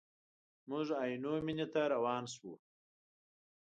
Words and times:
موږ 0.69 0.83
د 0.91 0.91
عینو 1.01 1.33
مینې 1.45 1.65
ته 1.73 1.81
روان 1.93 2.23
شوو. 2.33 2.53